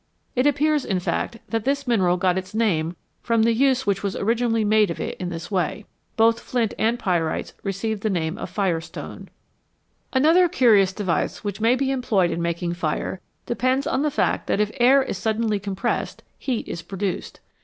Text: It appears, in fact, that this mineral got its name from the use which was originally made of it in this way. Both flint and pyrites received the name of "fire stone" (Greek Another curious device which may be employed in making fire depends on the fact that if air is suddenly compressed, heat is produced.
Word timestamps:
It 0.35 0.47
appears, 0.47 0.83
in 0.83 0.99
fact, 0.99 1.37
that 1.49 1.63
this 1.63 1.85
mineral 1.85 2.17
got 2.17 2.35
its 2.35 2.55
name 2.55 2.95
from 3.21 3.43
the 3.43 3.53
use 3.53 3.85
which 3.85 4.01
was 4.01 4.15
originally 4.15 4.65
made 4.65 4.89
of 4.89 4.99
it 4.99 5.15
in 5.19 5.29
this 5.29 5.51
way. 5.51 5.85
Both 6.17 6.39
flint 6.39 6.73
and 6.79 6.97
pyrites 6.97 7.53
received 7.61 8.01
the 8.01 8.09
name 8.09 8.35
of 8.39 8.49
"fire 8.49 8.81
stone" 8.81 9.17
(Greek 9.17 9.29
Another 10.13 10.49
curious 10.49 10.91
device 10.91 11.43
which 11.43 11.61
may 11.61 11.75
be 11.75 11.91
employed 11.91 12.31
in 12.31 12.41
making 12.41 12.73
fire 12.73 13.21
depends 13.45 13.85
on 13.85 14.01
the 14.01 14.09
fact 14.09 14.47
that 14.47 14.59
if 14.59 14.71
air 14.79 15.03
is 15.03 15.19
suddenly 15.19 15.59
compressed, 15.59 16.23
heat 16.39 16.67
is 16.67 16.81
produced. 16.81 17.39